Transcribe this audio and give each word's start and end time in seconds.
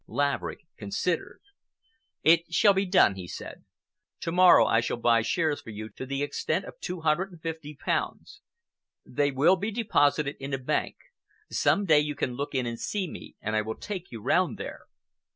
Laverick 0.07 0.65
considered. 0.77 1.41
"It 2.23 2.51
shall 2.51 2.73
be 2.73 2.87
done," 2.87 3.13
he 3.13 3.27
said. 3.27 3.63
"To 4.21 4.31
morrow 4.31 4.65
I 4.65 4.81
shall 4.81 4.97
buy 4.97 5.21
shares 5.21 5.61
for 5.61 5.69
you 5.69 5.89
to 5.89 6.07
the 6.07 6.23
extent 6.23 6.65
of 6.65 6.79
two 6.79 7.01
hundred 7.01 7.31
and 7.31 7.39
fifty 7.39 7.75
pounds. 7.75 8.41
They 9.05 9.29
will 9.29 9.57
be 9.57 9.69
deposited 9.69 10.37
in 10.39 10.55
a 10.55 10.57
bank. 10.57 10.95
Some 11.51 11.85
day 11.85 11.99
you 11.99 12.15
can 12.15 12.33
look 12.33 12.55
in 12.55 12.65
and 12.65 12.79
see 12.79 13.07
me, 13.07 13.35
and 13.41 13.55
I 13.55 13.61
will 13.61 13.77
take 13.77 14.11
you 14.11 14.23
round 14.23 14.57
there. 14.57 14.85